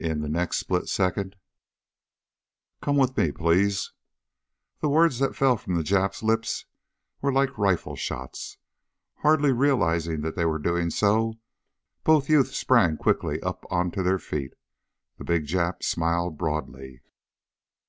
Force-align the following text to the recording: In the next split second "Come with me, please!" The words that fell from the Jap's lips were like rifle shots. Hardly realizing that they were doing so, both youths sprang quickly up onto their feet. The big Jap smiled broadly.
In 0.00 0.22
the 0.22 0.28
next 0.28 0.56
split 0.56 0.88
second 0.88 1.36
"Come 2.82 2.96
with 2.96 3.16
me, 3.16 3.30
please!" 3.30 3.92
The 4.80 4.88
words 4.88 5.20
that 5.20 5.36
fell 5.36 5.56
from 5.56 5.76
the 5.76 5.84
Jap's 5.84 6.20
lips 6.20 6.64
were 7.22 7.32
like 7.32 7.56
rifle 7.56 7.94
shots. 7.94 8.58
Hardly 9.18 9.52
realizing 9.52 10.22
that 10.22 10.34
they 10.34 10.44
were 10.46 10.58
doing 10.58 10.90
so, 10.90 11.34
both 12.02 12.28
youths 12.28 12.56
sprang 12.56 12.96
quickly 12.96 13.40
up 13.42 13.64
onto 13.70 14.02
their 14.02 14.18
feet. 14.18 14.54
The 15.16 15.22
big 15.24 15.46
Jap 15.46 15.84
smiled 15.84 16.36
broadly. 16.36 17.02